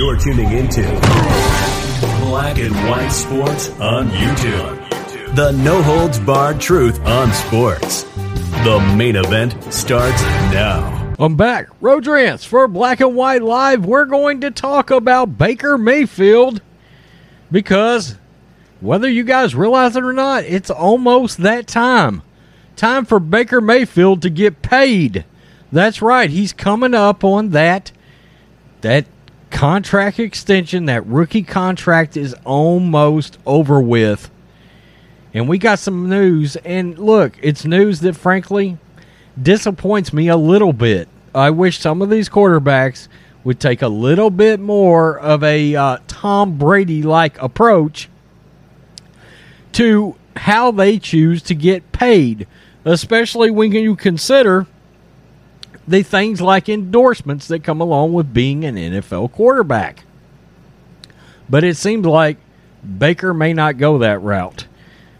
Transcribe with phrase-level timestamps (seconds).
[0.00, 0.80] You're tuning into
[2.20, 5.34] Black and White Sports on YouTube.
[5.34, 8.04] The no holds barred truth on sports.
[8.64, 11.14] The main event starts now.
[11.18, 11.68] I'm back.
[11.82, 13.84] Rodrance for Black and White Live.
[13.84, 16.62] We're going to talk about Baker Mayfield
[17.52, 18.16] because
[18.80, 22.22] whether you guys realize it or not, it's almost that time.
[22.74, 25.26] Time for Baker Mayfield to get paid.
[25.70, 26.30] That's right.
[26.30, 27.92] He's coming up on that
[28.80, 29.04] that
[29.50, 34.30] contract extension, that rookie contract is almost over with.
[35.32, 38.78] And we got some news and look, it's news that frankly
[39.40, 41.08] disappoints me a little bit.
[41.34, 43.08] I wish some of these quarterbacks
[43.44, 48.08] would take a little bit more of a uh, Tom Brady like approach
[49.72, 52.46] to how they choose to get paid,
[52.84, 54.66] especially when you consider
[55.90, 60.04] the things like endorsements that come along with being an NFL quarterback.
[61.48, 62.36] But it seems like
[62.98, 64.66] Baker may not go that route.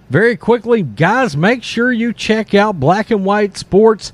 [0.08, 4.12] Very quickly, guys, make sure you check out Black and White Sports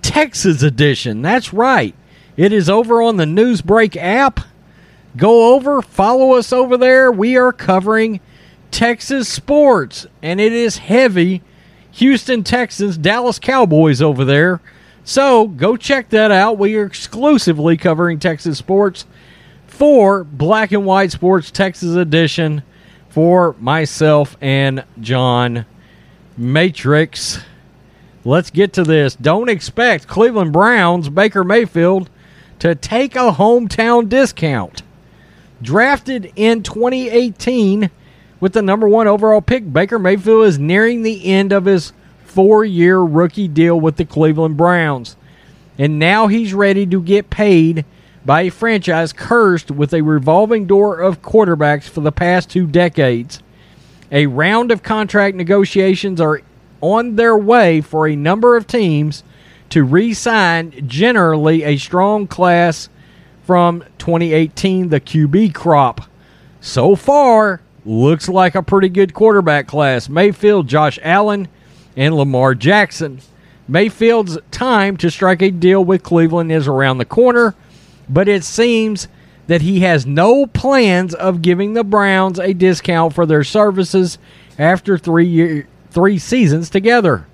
[0.00, 1.20] Texas Edition.
[1.20, 1.94] That's right.
[2.36, 4.40] It is over on the Newsbreak app.
[5.16, 7.12] Go over, follow us over there.
[7.12, 8.20] We are covering
[8.70, 11.42] Texas sports, and it is heavy
[11.92, 14.60] Houston Texans, Dallas Cowboys over there.
[15.04, 16.58] So go check that out.
[16.58, 19.06] We are exclusively covering Texas sports
[19.66, 22.62] for Black and White Sports Texas Edition
[23.08, 25.64] for myself and John
[26.36, 27.40] Matrix.
[28.24, 29.14] Let's get to this.
[29.14, 32.10] Don't expect Cleveland Browns Baker Mayfield
[32.58, 34.82] to take a hometown discount.
[35.62, 37.90] Drafted in 2018
[38.38, 41.92] with the number one overall pick, Baker Mayfield is nearing the end of his
[42.30, 45.16] four year rookie deal with the Cleveland Browns.
[45.76, 47.84] And now he's ready to get paid
[48.24, 53.42] by a franchise cursed with a revolving door of quarterbacks for the past two decades.
[54.12, 56.42] A round of contract negotiations are
[56.80, 59.24] on their way for a number of teams
[59.70, 62.88] to re sign generally a strong class
[63.42, 66.02] from 2018, the QB crop.
[66.60, 70.08] So far, looks like a pretty good quarterback class.
[70.08, 71.48] Mayfield, Josh Allen,
[71.96, 73.20] and Lamar Jackson.
[73.68, 77.54] Mayfield's time to strike a deal with Cleveland is around the corner,
[78.08, 79.08] but it seems
[79.46, 84.18] that he has no plans of giving the Browns a discount for their services
[84.58, 87.26] after three year, three seasons together.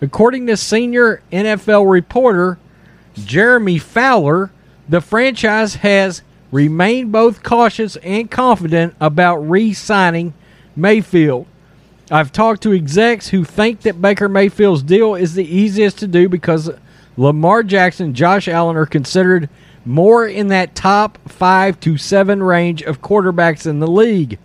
[0.00, 2.58] According to senior NFL reporter
[3.14, 4.50] Jeremy Fowler,
[4.88, 10.34] the franchise has remained both cautious and confident about re signing
[10.74, 11.46] Mayfield.
[12.12, 16.28] I've talked to execs who think that Baker Mayfield's deal is the easiest to do
[16.28, 16.70] because
[17.16, 19.48] Lamar Jackson, and Josh Allen are considered
[19.86, 24.38] more in that top five to seven range of quarterbacks in the league.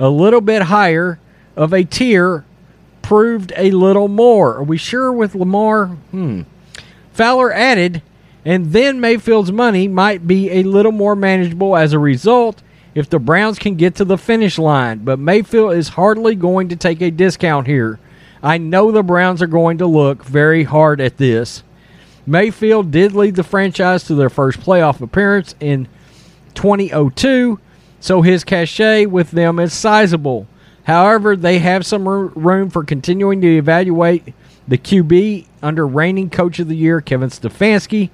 [0.00, 1.20] A little bit higher
[1.54, 2.46] of a tier
[3.02, 4.56] proved a little more.
[4.56, 5.88] Are we sure with Lamar?
[6.12, 6.42] Hmm.
[7.12, 8.00] Fowler added,
[8.42, 12.62] and then Mayfield's money might be a little more manageable as a result
[12.94, 14.98] if the Browns can get to the finish line.
[14.98, 17.98] But Mayfield is hardly going to take a discount here.
[18.42, 21.62] I know the Browns are going to look very hard at this.
[22.26, 25.88] Mayfield did lead the franchise to their first playoff appearance in
[26.54, 27.58] 2002,
[28.00, 30.46] so his cachet with them is sizable.
[30.84, 34.34] However, they have some room for continuing to evaluate
[34.66, 38.10] the QB under reigning coach of the year, Kevin Stefanski,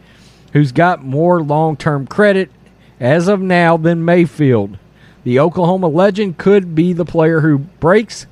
[0.53, 2.50] who's got more long term credit
[3.00, 4.78] as of now than Mayfield.
[5.25, 8.26] The Oklahoma legend could be the player who breaks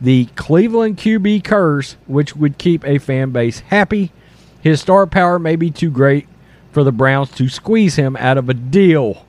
[0.00, 4.12] the Cleveland QB curse, which would keep a fan base happy.
[4.60, 6.26] His star power may be too great
[6.72, 9.26] for the Browns to squeeze him out of a deal.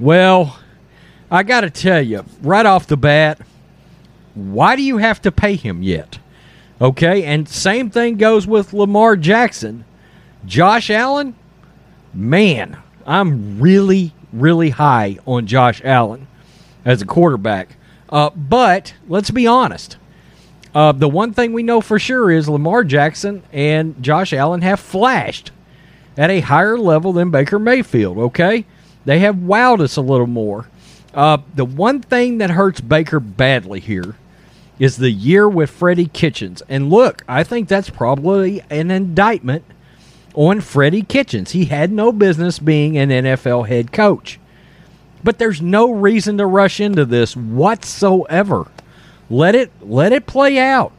[0.00, 0.58] Well,
[1.30, 3.40] I got to tell you, right off the bat,
[4.34, 6.18] why do you have to pay him yet?
[6.80, 9.84] Okay, and same thing goes with Lamar Jackson.
[10.46, 11.34] Josh Allen,
[12.14, 16.26] man, I'm really, really high on Josh Allen
[16.84, 17.76] as a quarterback.
[18.10, 19.96] Uh, but let's be honest.
[20.74, 24.78] Uh, the one thing we know for sure is Lamar Jackson and Josh Allen have
[24.78, 25.50] flashed
[26.18, 28.66] at a higher level than Baker Mayfield, okay?
[29.06, 30.68] They have wowed us a little more.
[31.14, 34.16] Uh, the one thing that hurts Baker badly here
[34.78, 36.62] is the year with Freddie Kitchens.
[36.68, 39.64] And look, I think that's probably an indictment
[40.38, 41.50] on Freddie Kitchens.
[41.50, 44.38] He had no business being an NFL head coach.
[45.24, 48.68] But there's no reason to rush into this whatsoever.
[49.28, 50.92] Let it let it play out.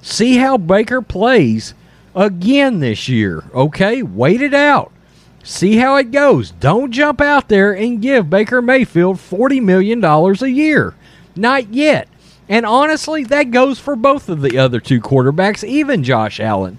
[0.00, 1.74] See how Baker plays
[2.14, 4.02] again this year, okay?
[4.02, 4.90] Wait it out.
[5.42, 6.50] See how it goes.
[6.52, 10.94] Don't jump out there and give Baker Mayfield $40 million a year.
[11.36, 12.08] Not yet.
[12.48, 16.78] And honestly, that goes for both of the other two quarterbacks, even Josh Allen.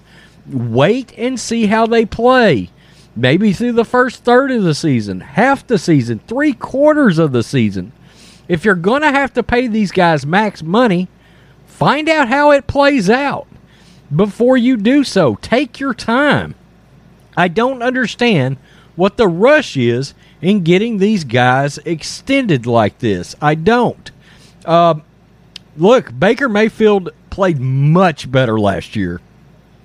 [0.50, 2.70] Wait and see how they play.
[3.14, 7.42] Maybe through the first third of the season, half the season, three quarters of the
[7.42, 7.92] season.
[8.46, 11.08] If you're going to have to pay these guys max money,
[11.66, 13.46] find out how it plays out
[14.14, 15.34] before you do so.
[15.36, 16.54] Take your time.
[17.36, 18.56] I don't understand
[18.96, 23.36] what the rush is in getting these guys extended like this.
[23.40, 24.10] I don't.
[24.64, 24.94] Uh,
[25.76, 29.20] look, Baker Mayfield played much better last year.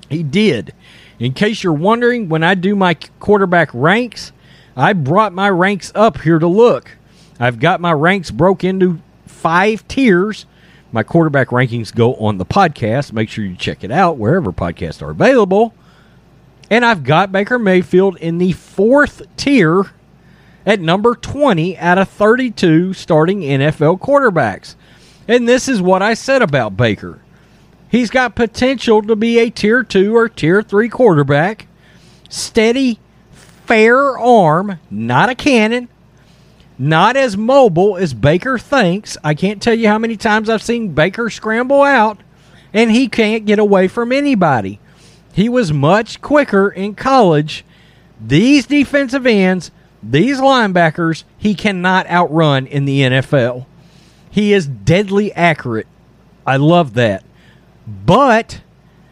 [0.09, 0.73] He did.
[1.19, 4.31] In case you're wondering, when I do my quarterback ranks,
[4.75, 6.97] I brought my ranks up here to look.
[7.39, 10.45] I've got my ranks broke into five tiers.
[10.91, 13.13] My quarterback rankings go on the podcast.
[13.13, 15.73] Make sure you check it out wherever podcasts are available.
[16.69, 19.91] And I've got Baker Mayfield in the fourth tier
[20.65, 24.75] at number 20 out of 32 starting NFL quarterbacks.
[25.27, 27.19] And this is what I said about Baker.
[27.93, 31.67] He's got potential to be a tier 2 or tier 3 quarterback.
[32.27, 32.97] Steady,
[33.31, 35.89] fair arm, not a cannon.
[36.79, 39.15] Not as mobile as Baker thinks.
[39.23, 42.17] I can't tell you how many times I've seen Baker scramble out
[42.73, 44.79] and he can't get away from anybody.
[45.31, 47.63] He was much quicker in college.
[48.19, 49.69] These defensive ends,
[50.01, 53.67] these linebackers, he cannot outrun in the NFL.
[54.31, 55.85] He is deadly accurate.
[56.43, 57.23] I love that.
[57.88, 58.62] But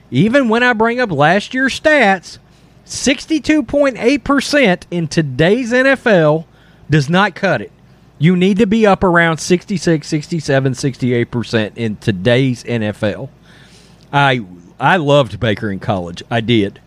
[0.09, 2.37] even when I bring up last year's stats,
[2.85, 6.45] 62.8% in today's NFL
[6.89, 7.71] does not cut it.
[8.17, 13.29] You need to be up around 66, 67, 68% in today's NFL.
[14.13, 14.45] I
[14.79, 16.21] I loved Baker in college.
[16.29, 16.79] I did.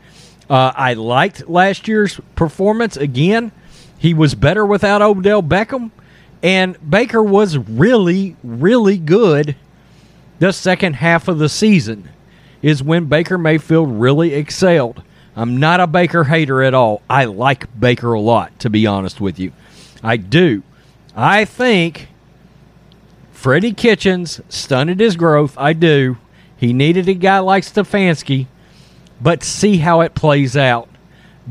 [0.48, 3.50] Uh, I liked last year's performance again.
[3.98, 5.90] He was better without Odell Beckham,
[6.42, 9.56] and Baker was really, really good
[10.44, 12.06] the second half of the season
[12.60, 15.02] is when Baker Mayfield really excelled.
[15.34, 17.00] I'm not a Baker hater at all.
[17.08, 19.52] I like Baker a lot, to be honest with you.
[20.02, 20.62] I do.
[21.16, 22.08] I think
[23.32, 25.56] Freddie Kitchens stunted his growth.
[25.56, 26.18] I do.
[26.58, 28.46] He needed a guy like Stefanski,
[29.22, 30.90] but see how it plays out.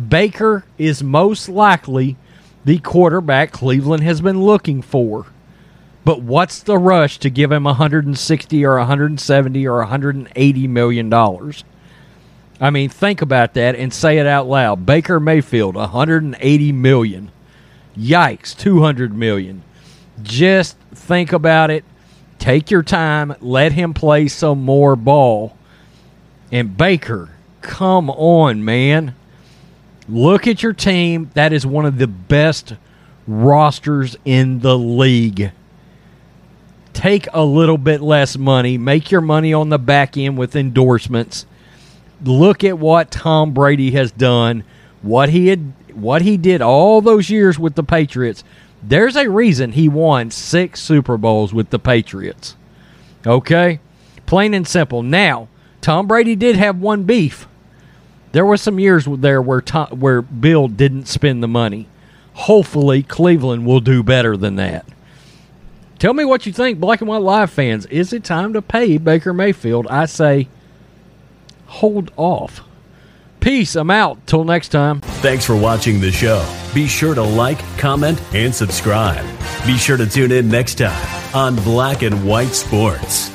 [0.08, 2.16] Baker is most likely
[2.64, 5.26] the quarterback Cleveland has been looking for.
[6.06, 11.64] But what's the rush to give him 160 or 170 or 180 million dollars?
[12.60, 14.86] I mean, think about that and say it out loud.
[14.86, 17.32] Baker Mayfield, 180 million.
[17.98, 19.64] Yikes, 200 million.
[20.22, 21.84] Just think about it.
[22.40, 23.36] Take your time.
[23.42, 25.58] Let him play some more ball.
[26.52, 27.30] And Baker,
[27.62, 29.16] come on, man.
[30.08, 31.32] Look at your team.
[31.34, 32.76] That is one of the best
[33.26, 35.52] rosters in the league
[37.04, 41.46] take a little bit less money, make your money on the back end with endorsements.
[42.24, 44.64] Look at what Tom Brady has done,
[45.02, 48.46] what he had what he did all those years with the Patriots.
[48.82, 52.56] There's a reason he won 6 Super Bowls with the Patriots.
[53.28, 53.82] Okay?
[54.26, 55.04] Plain and simple.
[55.04, 55.50] Now,
[55.82, 57.50] Tom Brady did have one beef.
[58.32, 61.90] There were some years there where Tom, where Bill didn't spend the money.
[62.34, 64.86] Hopefully, Cleveland will do better than that.
[66.04, 67.86] Tell me what you think, Black and White Live fans.
[67.86, 69.88] Is it time to pay Baker Mayfield?
[69.88, 70.50] I say
[71.66, 72.60] hold off.
[73.40, 73.78] Peace.
[73.78, 74.28] I'm out.
[74.28, 75.00] Till next time.
[75.00, 76.46] Thanks for watching the show.
[76.74, 79.26] Be sure to like, comment, and subscribe.
[79.66, 83.33] Be sure to tune in next time on Black and White Sports.